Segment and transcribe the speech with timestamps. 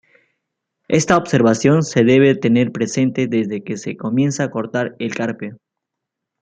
[0.87, 5.53] Esta observación se debe tener presente desde que se comienza a cortar el carpe.